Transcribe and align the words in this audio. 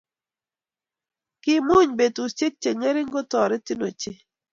Kimuny 1.43 1.89
betushiek 1.99 2.53
chengering 2.61 3.09
kotoretin 3.13 3.81
ochei 3.87 4.17